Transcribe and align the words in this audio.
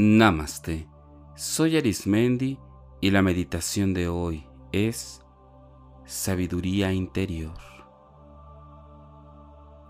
Namaste. 0.00 0.88
Soy 1.34 1.76
Arismendi 1.76 2.56
y 3.00 3.10
la 3.10 3.20
meditación 3.20 3.94
de 3.94 4.06
hoy 4.06 4.46
es 4.70 5.24
sabiduría 6.04 6.92
interior. 6.92 7.58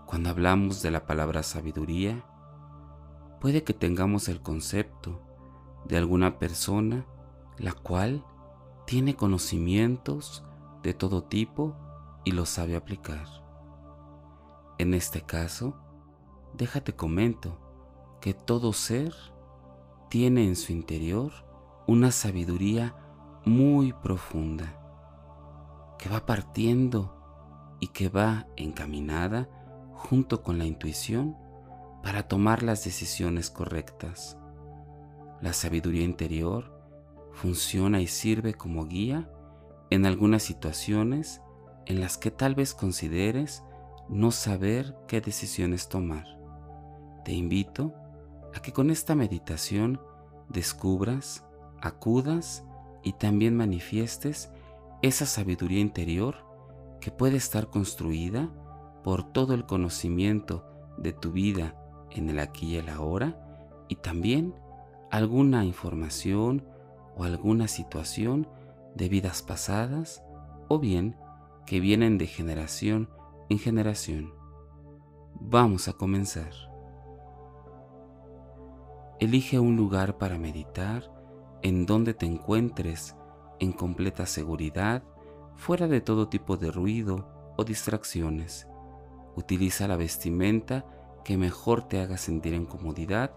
Cuando 0.07 0.31
hablamos 0.31 0.81
de 0.81 0.89
la 0.89 1.05
palabra 1.05 1.43
sabiduría, 1.43 2.25
puede 3.39 3.63
que 3.63 3.75
tengamos 3.75 4.29
el 4.29 4.41
concepto 4.41 5.21
de 5.85 5.97
alguna 5.97 6.39
persona 6.39 7.05
la 7.59 7.73
cual 7.73 8.25
tiene 8.87 9.15
conocimientos 9.15 10.43
de 10.81 10.95
todo 10.95 11.23
tipo 11.23 11.75
y 12.25 12.31
lo 12.31 12.47
sabe 12.47 12.75
aplicar. 12.75 13.27
En 14.79 14.95
este 14.95 15.21
caso, 15.21 15.75
déjate 16.55 16.95
comento 16.95 17.59
que 18.21 18.33
todo 18.33 18.73
ser 18.73 19.13
tiene 20.09 20.45
en 20.45 20.55
su 20.55 20.71
interior 20.71 21.31
una 21.87 22.11
sabiduría 22.11 22.95
muy 23.45 23.93
profunda, 23.93 24.75
que 25.97 26.09
va 26.09 26.25
partiendo 26.25 27.15
y 27.79 27.87
que 27.87 28.09
va 28.09 28.47
encaminada 28.57 29.47
junto 29.93 30.43
con 30.43 30.57
la 30.57 30.65
intuición 30.65 31.35
para 32.03 32.27
tomar 32.27 32.63
las 32.63 32.83
decisiones 32.83 33.49
correctas. 33.49 34.37
La 35.41 35.53
sabiduría 35.53 36.03
interior 36.03 36.79
funciona 37.33 38.01
y 38.01 38.07
sirve 38.07 38.53
como 38.53 38.85
guía 38.85 39.29
en 39.89 40.05
algunas 40.05 40.43
situaciones 40.43 41.41
en 41.85 42.01
las 42.01 42.17
que 42.17 42.31
tal 42.31 42.55
vez 42.55 42.73
consideres 42.73 43.63
no 44.09 44.31
saber 44.31 44.95
qué 45.07 45.21
decisiones 45.21 45.87
tomar. 45.87 46.25
Te 47.25 47.33
invito 47.33 47.93
a 47.95 48.08
que 48.61 48.73
con 48.73 48.89
esta 48.89 49.15
meditación 49.15 50.01
descubras, 50.49 51.45
acudas 51.81 52.65
y 53.03 53.13
también 53.13 53.55
manifiestes 53.55 54.51
esa 55.01 55.25
sabiduría 55.25 55.79
interior 55.79 56.45
que 56.99 57.11
puede 57.11 57.37
estar 57.37 57.69
construida 57.69 58.49
por 59.03 59.23
todo 59.31 59.53
el 59.53 59.65
conocimiento 59.65 60.65
de 60.97 61.13
tu 61.13 61.31
vida 61.31 61.75
en 62.11 62.29
el 62.29 62.39
aquí 62.39 62.73
y 62.73 62.77
el 62.77 62.89
ahora 62.89 63.39
y 63.87 63.95
también 63.95 64.53
alguna 65.11 65.63
información 65.63 66.65
o 67.15 67.23
alguna 67.23 67.67
situación 67.67 68.47
de 68.95 69.09
vidas 69.09 69.41
pasadas 69.41 70.23
o 70.67 70.79
bien 70.79 71.15
que 71.65 71.79
vienen 71.79 72.17
de 72.17 72.27
generación 72.27 73.09
en 73.49 73.59
generación. 73.59 74.33
Vamos 75.39 75.87
a 75.87 75.93
comenzar. 75.93 76.68
Elige 79.19 79.59
un 79.59 79.75
lugar 79.75 80.17
para 80.17 80.37
meditar 80.37 81.11
en 81.61 81.85
donde 81.85 82.13
te 82.13 82.25
encuentres 82.25 83.17
en 83.59 83.73
completa 83.73 84.25
seguridad, 84.25 85.03
fuera 85.55 85.89
de 85.89 85.99
todo 85.99 86.29
tipo 86.29 86.55
de 86.55 86.71
ruido 86.71 87.27
o 87.57 87.65
distracciones. 87.65 88.65
Utiliza 89.35 89.89
la 89.89 89.97
vestimenta 89.97 90.85
que 91.25 91.35
mejor 91.35 91.85
te 91.85 91.99
haga 91.99 92.15
sentir 92.17 92.53
en 92.53 92.65
comodidad 92.65 93.33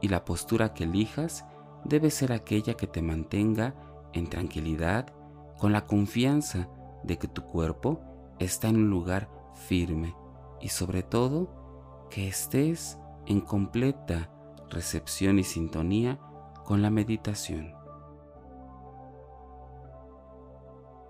y 0.00 0.06
la 0.06 0.24
postura 0.24 0.72
que 0.72 0.84
elijas 0.84 1.44
debe 1.84 2.10
ser 2.10 2.32
aquella 2.32 2.74
que 2.74 2.86
te 2.86 3.02
mantenga 3.02 3.74
en 4.12 4.28
tranquilidad 4.28 5.12
con 5.58 5.72
la 5.72 5.84
confianza 5.84 6.68
de 7.02 7.18
que 7.18 7.26
tu 7.26 7.42
cuerpo 7.42 8.00
está 8.38 8.68
en 8.68 8.76
un 8.76 8.88
lugar 8.88 9.28
firme 9.66 10.14
y 10.60 10.68
sobre 10.68 11.02
todo 11.02 12.06
que 12.08 12.28
estés 12.28 13.00
en 13.26 13.40
completa 13.40 14.30
recepción 14.70 15.38
y 15.38 15.44
sintonía 15.44 16.18
con 16.64 16.82
la 16.82 16.90
meditación. 16.90 17.74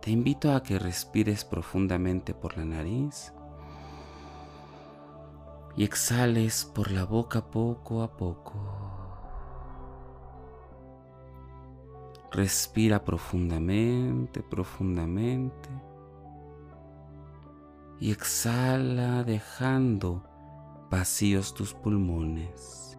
Te 0.00 0.10
invito 0.10 0.54
a 0.54 0.62
que 0.62 0.78
respires 0.78 1.44
profundamente 1.44 2.34
por 2.34 2.59
la 2.59 2.64
nariz 2.64 3.32
y 5.76 5.84
exhales 5.84 6.70
por 6.75 6.91
la 6.91 7.04
boca 7.04 7.50
poco 7.50 8.03
a 8.03 8.16
poco. 8.16 8.84
Respira 12.31 13.04
profundamente, 13.04 14.43
profundamente. 14.43 15.69
Y 18.00 18.10
exhala 18.10 19.22
dejando 19.22 20.25
vacíos 20.91 21.54
tus 21.54 21.72
pulmones. 21.75 22.94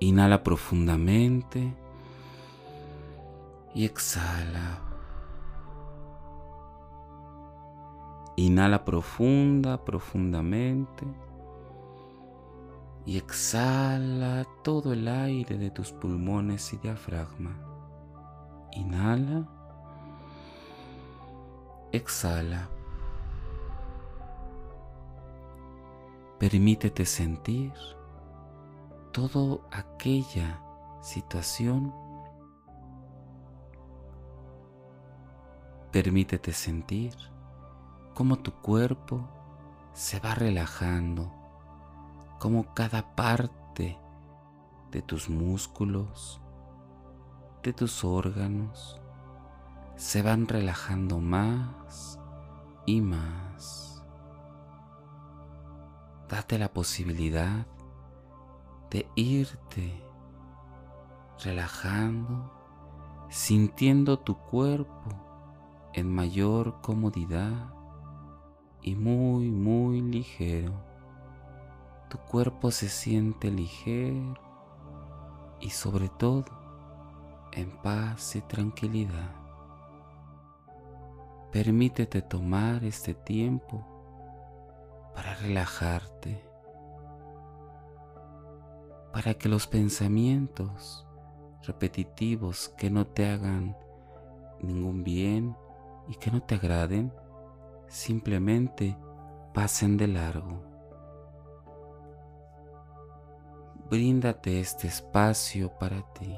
Inhala 0.00 0.44
profundamente 0.44 1.74
y 3.74 3.84
exhala. 3.84 4.80
Inhala 8.36 8.84
profunda, 8.84 9.84
profundamente 9.84 11.04
y 13.04 13.16
exhala 13.16 14.46
todo 14.62 14.92
el 14.92 15.08
aire 15.08 15.58
de 15.58 15.70
tus 15.70 15.92
pulmones 15.92 16.72
y 16.72 16.76
diafragma. 16.76 17.56
Inhala. 18.72 19.48
Exhala. 21.90 22.68
Permítete 26.38 27.04
sentir 27.04 27.72
toda 29.26 29.58
aquella 29.72 30.62
situación, 31.00 31.92
permítete 35.90 36.52
sentir 36.52 37.14
cómo 38.14 38.38
tu 38.38 38.52
cuerpo 38.52 39.28
se 39.92 40.20
va 40.20 40.36
relajando, 40.36 41.32
cómo 42.38 42.72
cada 42.74 43.16
parte 43.16 43.98
de 44.92 45.02
tus 45.02 45.28
músculos, 45.28 46.40
de 47.64 47.72
tus 47.72 48.04
órganos, 48.04 49.00
se 49.96 50.22
van 50.22 50.46
relajando 50.46 51.18
más 51.18 52.20
y 52.86 53.00
más. 53.00 54.00
Date 56.28 56.56
la 56.58 56.72
posibilidad 56.72 57.66
de 58.90 59.08
irte 59.14 60.02
relajando, 61.44 62.50
sintiendo 63.28 64.18
tu 64.18 64.36
cuerpo 64.36 65.10
en 65.92 66.12
mayor 66.12 66.80
comodidad 66.80 67.72
y 68.82 68.94
muy, 68.94 69.50
muy 69.50 70.00
ligero. 70.00 70.72
Tu 72.08 72.18
cuerpo 72.18 72.70
se 72.70 72.88
siente 72.88 73.50
ligero 73.50 74.34
y 75.60 75.70
sobre 75.70 76.08
todo 76.08 76.46
en 77.52 77.70
paz 77.82 78.36
y 78.36 78.40
tranquilidad. 78.42 79.34
Permítete 81.52 82.22
tomar 82.22 82.84
este 82.84 83.14
tiempo 83.14 83.84
para 85.14 85.34
relajarte 85.34 86.47
para 89.12 89.34
que 89.34 89.48
los 89.48 89.66
pensamientos 89.66 91.06
repetitivos 91.62 92.68
que 92.76 92.90
no 92.90 93.06
te 93.06 93.28
hagan 93.28 93.76
ningún 94.60 95.04
bien 95.04 95.56
y 96.08 96.14
que 96.16 96.30
no 96.30 96.42
te 96.42 96.54
agraden, 96.54 97.12
simplemente 97.88 98.96
pasen 99.54 99.96
de 99.96 100.08
largo. 100.08 100.62
Bríndate 103.90 104.60
este 104.60 104.86
espacio 104.86 105.70
para 105.78 106.02
ti. 106.12 106.36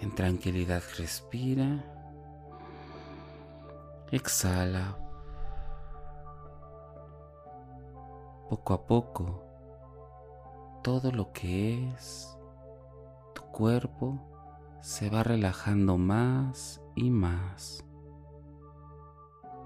En 0.00 0.14
tranquilidad 0.14 0.82
respira, 0.98 1.84
exhala. 4.10 4.98
Poco 8.48 8.74
a 8.74 8.86
poco 8.86 9.43
todo 10.84 11.10
lo 11.10 11.32
que 11.32 11.88
es 11.94 12.36
tu 13.34 13.40
cuerpo 13.44 14.20
se 14.82 15.08
va 15.08 15.22
relajando 15.22 15.96
más 15.96 16.82
y 16.94 17.08
más. 17.08 17.82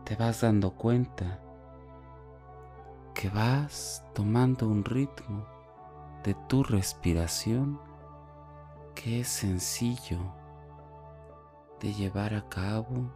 Te 0.04 0.14
vas 0.14 0.42
dando 0.42 0.76
cuenta 0.76 1.40
que 3.14 3.30
vas 3.30 4.04
tomando 4.14 4.68
un 4.68 4.84
ritmo 4.84 5.44
de 6.22 6.34
tu 6.48 6.62
respiración 6.62 7.80
que 8.94 9.18
es 9.22 9.28
sencillo 9.28 10.20
de 11.80 11.94
llevar 11.94 12.32
a 12.32 12.48
cabo 12.48 13.10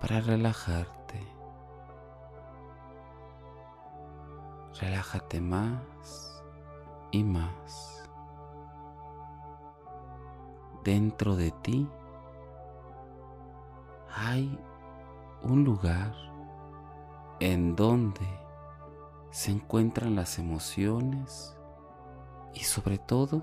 para 0.00 0.22
relajarte. 0.22 1.20
Relájate 4.80 5.42
más 5.42 6.37
y 7.10 7.24
más. 7.24 8.08
Dentro 10.84 11.36
de 11.36 11.50
ti 11.50 11.88
hay 14.14 14.58
un 15.42 15.64
lugar 15.64 16.14
en 17.40 17.76
donde 17.76 18.26
se 19.30 19.52
encuentran 19.52 20.16
las 20.16 20.38
emociones 20.38 21.56
y 22.54 22.60
sobre 22.60 22.98
todo 22.98 23.42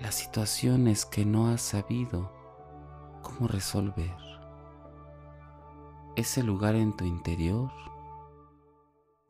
las 0.00 0.14
situaciones 0.14 1.06
que 1.06 1.24
no 1.24 1.48
has 1.48 1.62
sabido 1.62 2.30
cómo 3.22 3.46
resolver. 3.46 4.16
Ese 6.16 6.42
lugar 6.42 6.74
en 6.74 6.94
tu 6.94 7.04
interior, 7.04 7.70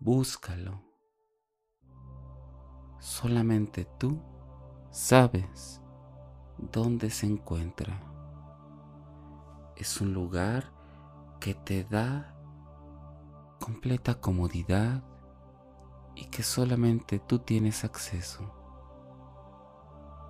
búscalo. 0.01 0.92
Solamente 3.03 3.85
tú 3.99 4.23
sabes 4.93 5.83
dónde 6.57 7.11
se 7.11 7.27
encuentra. 7.27 8.01
Es 9.75 10.01
un 10.01 10.15
lugar 10.15 10.71
que 11.41 11.53
te 11.53 11.83
da 11.83 12.33
completa 13.59 14.21
comodidad 14.21 15.03
y 16.15 16.27
que 16.27 16.45
solamente 16.45 17.19
tú 17.19 17.41
tienes 17.41 17.83
acceso. 17.83 18.55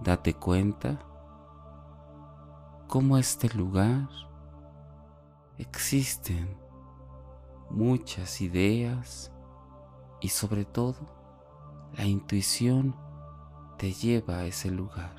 Date 0.01 0.33
cuenta 0.33 0.99
cómo 2.89 3.19
este 3.19 3.51
lugar 3.51 4.09
existen 5.59 6.57
muchas 7.69 8.41
ideas 8.41 9.31
y 10.23 10.29
sobre 10.31 10.65
todo 10.65 11.22
la 11.97 12.05
intuición 12.05 12.97
te 13.79 13.93
lleva 13.93 14.39
a 14.39 14.45
ese 14.47 14.71
lugar. 14.71 15.17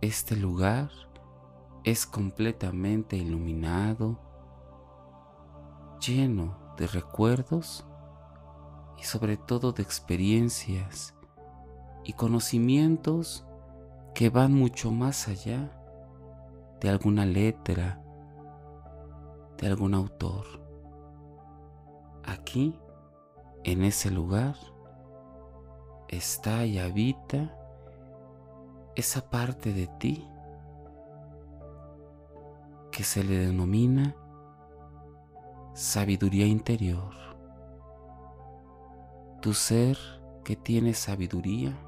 Este 0.00 0.36
lugar 0.36 0.90
es 1.84 2.06
completamente 2.06 3.16
iluminado, 3.16 4.18
lleno 6.00 6.56
de 6.76 6.86
recuerdos 6.86 7.84
y 8.98 9.04
sobre 9.04 9.36
todo 9.36 9.72
de 9.72 9.82
experiencias 9.82 11.14
y 12.04 12.12
conocimientos 12.12 13.44
que 14.14 14.30
van 14.30 14.54
mucho 14.54 14.90
más 14.90 15.28
allá 15.28 15.70
de 16.80 16.88
alguna 16.88 17.26
letra, 17.26 18.02
de 19.58 19.66
algún 19.66 19.94
autor. 19.94 20.44
Aquí, 22.24 22.78
en 23.64 23.84
ese 23.84 24.10
lugar, 24.10 24.56
está 26.08 26.64
y 26.64 26.78
habita 26.78 27.54
esa 28.96 29.28
parte 29.28 29.72
de 29.72 29.86
ti 29.98 30.26
que 32.90 33.04
se 33.04 33.22
le 33.22 33.38
denomina 33.38 34.16
sabiduría 35.74 36.46
interior. 36.46 37.14
Tu 39.40 39.54
ser 39.54 39.96
que 40.42 40.56
tiene 40.56 40.94
sabiduría 40.94 41.78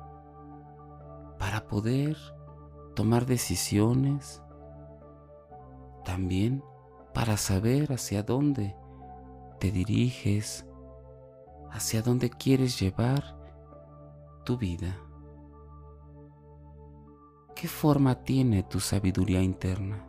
para 1.38 1.66
poder 1.66 2.16
tomar 2.94 3.26
decisiones, 3.26 4.40
también 6.04 6.62
para 7.12 7.36
saber 7.36 7.92
hacia 7.92 8.22
dónde 8.22 8.76
te 9.58 9.72
diriges, 9.72 10.64
hacia 11.70 12.02
dónde 12.02 12.30
quieres 12.30 12.78
llevar 12.78 13.36
tu 14.44 14.56
vida. 14.56 14.96
¿Qué 17.54 17.68
forma 17.68 18.22
tiene 18.24 18.62
tu 18.62 18.80
sabiduría 18.80 19.42
interna? 19.42 20.06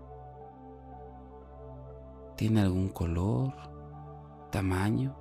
¿Tiene 2.38 2.62
algún 2.62 2.90
color, 2.90 3.54
tamaño? 4.52 5.16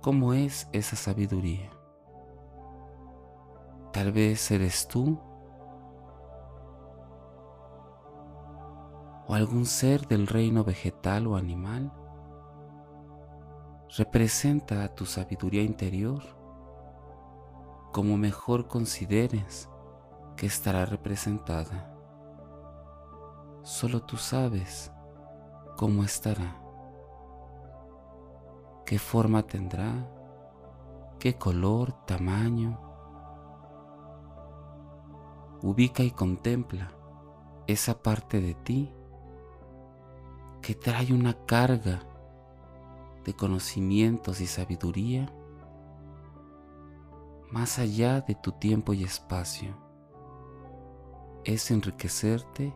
¿Cómo 0.00 0.34
es 0.34 0.68
esa 0.72 0.96
sabiduría? 0.96 1.70
Tal 3.92 4.12
vez 4.12 4.50
eres 4.50 4.86
tú 4.86 5.18
o 9.28 9.34
algún 9.34 9.66
ser 9.66 10.06
del 10.08 10.26
reino 10.26 10.64
vegetal 10.64 11.26
o 11.26 11.36
animal. 11.36 11.92
Representa 13.96 14.84
a 14.84 14.88
tu 14.88 15.06
sabiduría 15.06 15.62
interior 15.62 16.22
como 17.90 18.18
mejor 18.18 18.68
consideres 18.68 19.70
que 20.36 20.44
estará 20.44 20.84
representada. 20.84 21.90
Solo 23.62 24.02
tú 24.02 24.18
sabes 24.18 24.92
cómo 25.78 26.04
estará, 26.04 26.60
qué 28.84 28.98
forma 28.98 29.42
tendrá, 29.44 30.06
qué 31.18 31.38
color, 31.38 31.92
tamaño. 32.04 32.78
Ubica 35.62 36.02
y 36.02 36.10
contempla 36.10 36.92
esa 37.66 38.02
parte 38.02 38.40
de 38.42 38.54
ti 38.54 38.92
que 40.60 40.74
trae 40.74 41.12
una 41.12 41.32
carga 41.46 42.07
de 43.28 43.34
conocimientos 43.34 44.40
y 44.40 44.46
sabiduría 44.46 45.30
más 47.50 47.78
allá 47.78 48.22
de 48.22 48.34
tu 48.34 48.52
tiempo 48.52 48.94
y 48.94 49.04
espacio. 49.04 49.76
Es 51.44 51.70
enriquecerte 51.70 52.74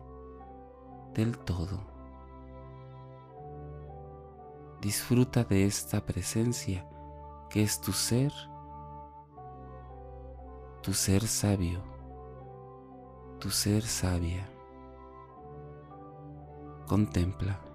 del 1.15 1.39
todo. 1.39 1.79
Disfruta 4.79 5.43
de 5.43 5.65
esta 5.65 6.05
presencia 6.05 6.87
que 7.49 7.63
es 7.63 7.81
tu 7.81 7.91
ser, 7.91 8.31
tu 10.83 10.93
ser 10.93 11.25
sabio, 11.25 11.81
tu 13.39 13.49
ser 13.49 13.81
sabia. 13.81 14.47
Contempla. 16.87 17.72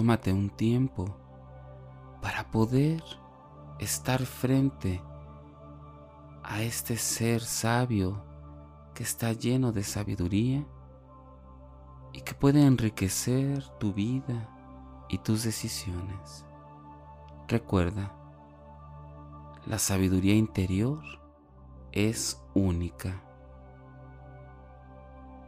Tómate 0.00 0.32
un 0.32 0.48
tiempo 0.48 1.14
para 2.22 2.50
poder 2.50 3.04
estar 3.78 4.24
frente 4.24 4.98
a 6.42 6.62
este 6.62 6.96
ser 6.96 7.42
sabio 7.42 8.24
que 8.94 9.02
está 9.02 9.34
lleno 9.34 9.72
de 9.72 9.84
sabiduría 9.84 10.66
y 12.14 12.22
que 12.22 12.32
puede 12.32 12.64
enriquecer 12.64 13.62
tu 13.78 13.92
vida 13.92 14.48
y 15.10 15.18
tus 15.18 15.42
decisiones. 15.42 16.46
Recuerda, 17.46 18.10
la 19.66 19.78
sabiduría 19.78 20.34
interior 20.34 21.02
es 21.92 22.42
única, 22.54 23.22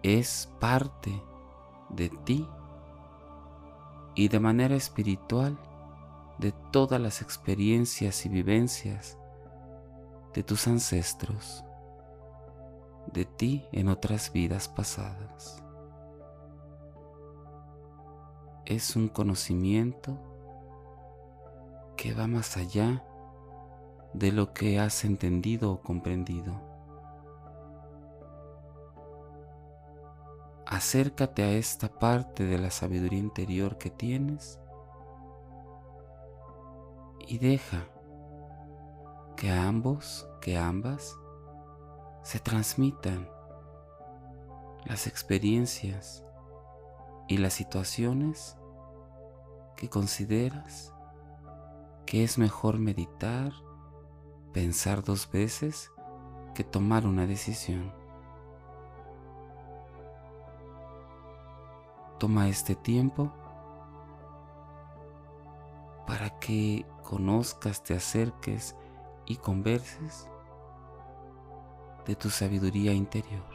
es 0.03 0.53
parte 0.61 1.23
de 1.89 2.11
ti 2.11 2.47
y 4.15 4.29
de 4.29 4.41
manera 4.41 4.75
espiritual 4.75 5.59
de 6.39 6.53
todas 6.73 7.01
las 7.01 7.23
experiencias 7.23 8.27
y 8.27 8.29
vivencias 8.29 9.19
de 10.35 10.43
tus 10.43 10.67
ancestros, 10.67 11.65
de 13.13 13.25
ti 13.25 13.67
en 13.73 13.89
otras 13.89 14.33
vidas 14.33 14.69
pasadas. 14.69 15.63
Es 18.65 18.97
un 18.97 19.09
conocimiento 19.09 20.19
que 21.97 22.15
va 22.15 22.27
más 22.27 22.57
allá 22.57 23.05
de 24.15 24.33
lo 24.33 24.53
que 24.53 24.79
has 24.79 25.05
entendido 25.05 25.73
o 25.73 25.81
comprendido. 25.81 26.72
Acércate 30.73 31.43
a 31.43 31.53
esta 31.53 31.89
parte 31.89 32.45
de 32.45 32.59
la 32.59 32.71
sabiduría 32.71 33.19
interior 33.19 33.77
que 33.77 33.91
tienes 33.91 34.59
y 37.29 37.37
deja 37.37 37.85
que 39.37 39.51
ambos, 39.51 40.27
que 40.41 40.57
ambas, 40.57 41.15
se 42.23 42.39
transmitan 42.39 43.29
las 44.87 45.07
experiencias 45.07 46.25
y 47.29 47.37
las 47.37 47.53
situaciones 47.53 48.57
que 49.77 49.91
consideras 49.91 50.95
que 52.07 52.25
es 52.25 52.39
mejor 52.39 52.79
meditar, 52.79 53.53
pensar 54.55 55.05
dos 55.05 55.31
veces 55.31 55.91
que 56.55 56.65
tomar 56.65 57.07
una 57.07 57.27
decisión. 57.27 58.02
Toma 62.23 62.49
este 62.49 62.77
tiempo 62.77 63.33
para 66.07 66.39
que 66.39 66.87
conozcas, 67.03 67.83
te 67.83 67.95
acerques 67.97 68.77
y 69.27 69.35
converses 69.35 70.29
de 72.07 72.15
tu 72.15 72.31
sabiduría 72.31 72.93
interior. 72.93 73.52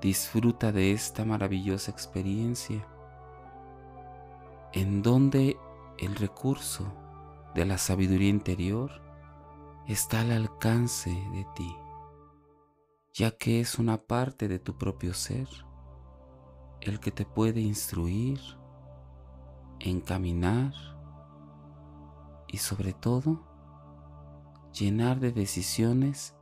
Disfruta 0.00 0.70
de 0.70 0.92
esta 0.92 1.24
maravillosa 1.24 1.90
experiencia. 1.90 2.86
En 4.72 5.02
donde 5.02 5.56
el 5.98 6.14
recurso 6.14 6.92
de 7.54 7.64
la 7.64 7.78
sabiduría 7.78 8.28
interior 8.28 9.02
está 9.88 10.20
al 10.20 10.30
alcance 10.30 11.10
de 11.10 11.46
ti, 11.56 11.76
ya 13.12 13.32
que 13.32 13.60
es 13.60 13.78
una 13.78 13.96
parte 13.98 14.46
de 14.46 14.58
tu 14.58 14.76
propio 14.76 15.14
ser 15.14 15.48
el 16.80 17.00
que 17.00 17.10
te 17.10 17.24
puede 17.24 17.60
instruir, 17.60 18.38
encaminar 19.80 20.72
y 22.46 22.58
sobre 22.58 22.92
todo 22.92 23.42
llenar 24.72 25.18
de 25.18 25.32
decisiones 25.32 26.34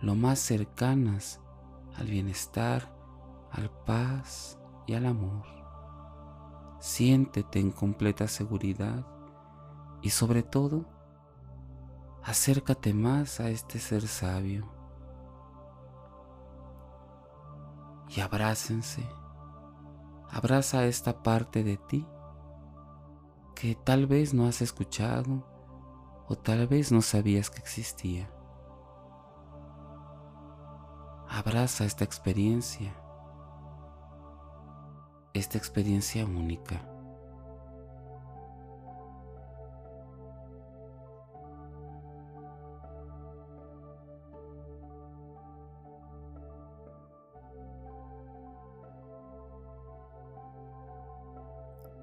lo 0.00 0.14
más 0.14 0.40
cercanas 0.40 1.41
al 1.96 2.06
bienestar, 2.06 2.94
al 3.50 3.70
paz 3.70 4.58
y 4.86 4.94
al 4.94 5.06
amor. 5.06 5.44
Siéntete 6.80 7.60
en 7.60 7.70
completa 7.70 8.26
seguridad 8.28 9.06
y 10.00 10.10
sobre 10.10 10.42
todo, 10.42 10.84
acércate 12.24 12.92
más 12.92 13.40
a 13.40 13.50
este 13.50 13.78
ser 13.78 14.06
sabio 14.08 14.68
y 18.08 18.20
abrácense. 18.20 19.08
Abraza 20.30 20.86
esta 20.86 21.22
parte 21.22 21.62
de 21.62 21.76
ti 21.76 22.06
que 23.54 23.74
tal 23.74 24.06
vez 24.06 24.34
no 24.34 24.46
has 24.46 24.62
escuchado 24.62 25.46
o 26.26 26.36
tal 26.36 26.66
vez 26.66 26.90
no 26.90 27.02
sabías 27.02 27.50
que 27.50 27.58
existía. 27.58 28.28
Abraza 31.34 31.86
esta 31.86 32.04
experiencia, 32.04 32.92
esta 35.32 35.56
experiencia 35.56 36.26
única. 36.26 36.86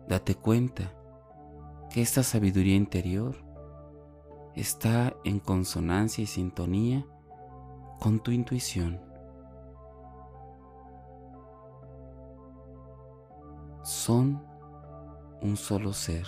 Date 0.08 0.34
cuenta 0.34 0.92
que 1.92 2.02
esta 2.02 2.24
sabiduría 2.24 2.76
interior 2.76 3.36
está 4.56 5.16
en 5.24 5.40
consonancia 5.40 6.24
y 6.24 6.28
sintonía 6.28 7.06
con 8.00 8.20
tu 8.22 8.32
intuición. 8.32 9.09
Son 14.10 14.44
un 15.40 15.56
solo 15.56 15.94
ser. 15.94 16.26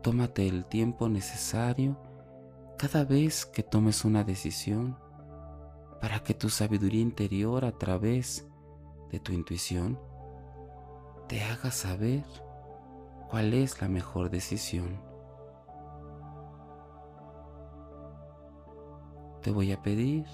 Tómate 0.00 0.46
el 0.46 0.64
tiempo 0.64 1.08
necesario 1.08 2.00
cada 2.78 3.04
vez 3.04 3.46
que 3.46 3.64
tomes 3.64 4.04
una 4.04 4.22
decisión 4.22 4.96
para 6.00 6.20
que 6.20 6.34
tu 6.34 6.48
sabiduría 6.48 7.02
interior 7.02 7.64
a 7.64 7.72
través 7.72 8.46
de 9.10 9.18
tu 9.18 9.32
intuición 9.32 9.98
te 11.26 11.42
haga 11.42 11.72
saber 11.72 12.22
cuál 13.28 13.54
es 13.54 13.82
la 13.82 13.88
mejor 13.88 14.30
decisión. 14.30 15.02
Te 19.42 19.50
voy 19.50 19.72
a 19.72 19.82
pedir 19.82 20.26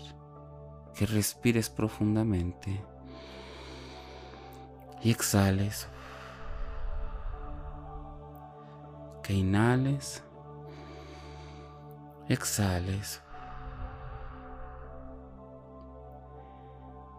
que 0.95 1.07
respires 1.07 1.71
profundamente 1.71 2.85
y 5.03 5.11
exhales. 5.11 5.89
Que 9.23 9.35
inhales, 9.35 10.23
exhales. 12.29 13.23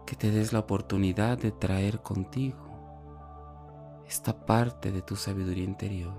Que 0.06 0.16
te 0.16 0.30
des 0.30 0.52
la 0.52 0.60
oportunidad 0.60 1.38
de 1.38 1.50
traer 1.50 2.00
contigo 2.00 2.58
esta 4.06 4.44
parte 4.44 4.92
de 4.92 5.00
tu 5.02 5.16
sabiduría 5.16 5.64
interior. 5.64 6.18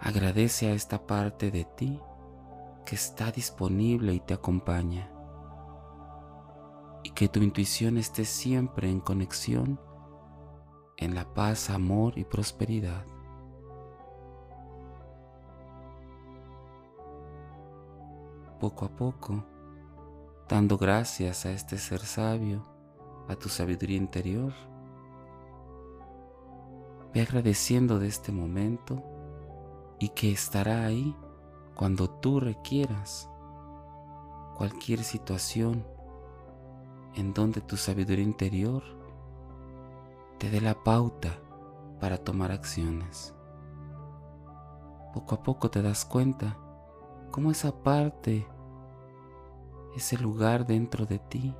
Agradece 0.00 0.70
a 0.70 0.74
esta 0.74 1.06
parte 1.06 1.50
de 1.50 1.64
ti 1.64 2.00
que 2.86 2.94
está 2.94 3.30
disponible 3.30 4.14
y 4.14 4.20
te 4.20 4.32
acompaña. 4.32 5.10
Y 7.02 7.10
que 7.10 7.28
tu 7.28 7.40
intuición 7.40 7.98
esté 7.98 8.24
siempre 8.24 8.88
en 8.88 9.00
conexión 9.00 9.78
en 10.96 11.14
la 11.14 11.34
paz, 11.34 11.68
amor 11.68 12.16
y 12.16 12.24
prosperidad. 12.24 13.04
Poco 18.58 18.86
a 18.86 18.88
poco, 18.88 19.44
dando 20.48 20.78
gracias 20.78 21.44
a 21.44 21.50
este 21.50 21.76
ser 21.76 22.00
sabio, 22.00 22.66
a 23.28 23.36
tu 23.36 23.50
sabiduría 23.50 23.98
interior, 23.98 24.54
ve 27.12 27.20
agradeciendo 27.20 27.98
de 27.98 28.08
este 28.08 28.32
momento 28.32 29.02
y 29.98 30.08
que 30.10 30.32
estará 30.32 30.86
ahí 30.86 31.14
cuando 31.76 32.08
tú 32.08 32.40
requieras 32.40 33.28
cualquier 34.56 35.04
situación 35.04 35.86
en 37.14 37.34
donde 37.34 37.60
tu 37.60 37.76
sabiduría 37.76 38.24
interior 38.24 38.82
te 40.38 40.48
dé 40.48 40.62
la 40.62 40.82
pauta 40.82 41.38
para 42.00 42.16
tomar 42.16 42.50
acciones. 42.50 43.34
Poco 45.12 45.34
a 45.34 45.42
poco 45.42 45.70
te 45.70 45.82
das 45.82 46.06
cuenta 46.06 46.56
cómo 47.30 47.50
esa 47.50 47.82
parte, 47.82 48.46
ese 49.94 50.16
lugar 50.16 50.66
dentro 50.66 51.04
de 51.04 51.18
ti, 51.18 51.54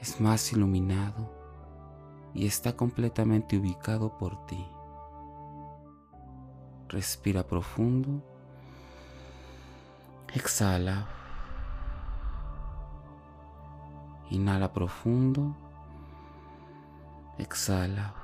es 0.00 0.20
más 0.20 0.52
iluminado 0.52 1.30
y 2.34 2.46
está 2.46 2.76
completamente 2.76 3.56
ubicado 3.56 4.18
por 4.18 4.46
ti. 4.46 4.66
Respira 6.88 7.46
profundo 7.46 8.29
Exhala. 10.32 11.08
Inhala 14.30 14.72
profundo. 14.72 15.56
Exhala. 17.36 18.14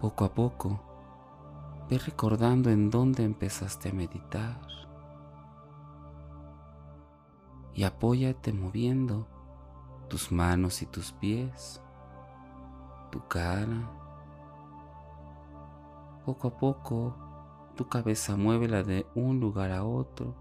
Poco 0.00 0.24
a 0.24 0.32
poco, 0.32 0.80
ve 1.90 1.98
recordando 1.98 2.70
en 2.70 2.88
dónde 2.88 3.24
empezaste 3.24 3.88
a 3.88 3.92
meditar. 3.92 4.60
Y 7.74 7.82
apóyate 7.82 8.52
moviendo 8.52 9.26
tus 10.08 10.30
manos 10.30 10.82
y 10.82 10.86
tus 10.86 11.10
pies, 11.12 11.82
tu 13.10 13.26
cara. 13.26 13.90
Poco 16.24 16.48
a 16.48 16.56
poco 16.56 17.29
tu 17.80 17.88
cabeza 17.88 18.36
muévela 18.36 18.82
de 18.82 19.06
un 19.14 19.40
lugar 19.40 19.70
a 19.70 19.84
otro 19.84 20.34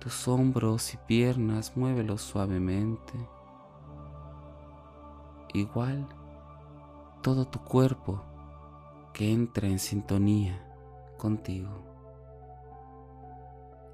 Tus 0.00 0.26
hombros 0.26 0.92
y 0.92 0.96
piernas, 0.96 1.76
muévelos 1.76 2.22
suavemente. 2.22 3.12
Igual 5.54 6.08
todo 7.22 7.46
tu 7.46 7.60
cuerpo 7.60 8.20
que 9.12 9.32
entra 9.32 9.68
en 9.68 9.78
sintonía 9.78 10.60
contigo. 11.18 11.84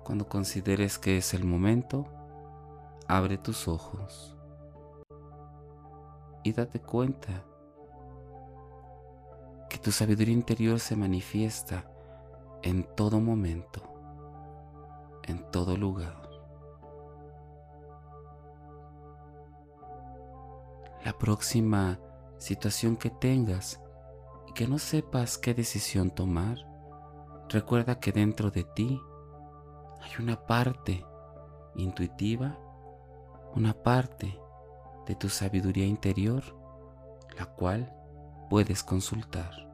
Cuando 0.02 0.26
consideres 0.26 0.98
que 0.98 1.18
es 1.18 1.34
el 1.34 1.44
momento, 1.44 2.06
abre 3.06 3.36
tus 3.36 3.68
ojos 3.68 4.34
y 6.42 6.54
date 6.54 6.80
cuenta 6.80 7.44
que 9.68 9.76
tu 9.76 9.92
sabiduría 9.92 10.32
interior 10.32 10.80
se 10.80 10.96
manifiesta 10.96 11.90
en 12.64 12.82
todo 12.96 13.20
momento, 13.20 13.82
en 15.22 15.50
todo 15.50 15.76
lugar. 15.76 16.30
La 21.04 21.12
próxima 21.12 22.00
situación 22.38 22.96
que 22.96 23.10
tengas 23.10 23.82
y 24.48 24.54
que 24.54 24.66
no 24.66 24.78
sepas 24.78 25.36
qué 25.36 25.52
decisión 25.52 26.10
tomar, 26.10 26.56
recuerda 27.50 28.00
que 28.00 28.12
dentro 28.12 28.50
de 28.50 28.64
ti 28.64 28.98
hay 30.00 30.22
una 30.22 30.46
parte 30.46 31.04
intuitiva, 31.76 32.58
una 33.54 33.74
parte 33.74 34.40
de 35.06 35.14
tu 35.16 35.28
sabiduría 35.28 35.84
interior, 35.84 36.42
la 37.36 37.44
cual 37.44 37.94
puedes 38.48 38.82
consultar. 38.82 39.73